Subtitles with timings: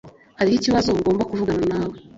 [0.37, 1.95] Hariho ikibazo ngomba kuvugana nawe